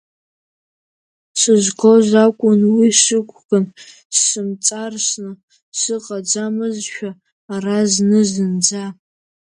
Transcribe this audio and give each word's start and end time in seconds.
Сызгоз 1.39 2.09
акәын 2.25 2.61
уи 2.75 2.89
сықәган, 3.01 3.65
сымҵарсны, 4.21 5.31
сыҟаӡамызшәа 5.79 7.09
ара 7.53 7.77
зны 7.91 8.19
зынӡа. 8.31 8.85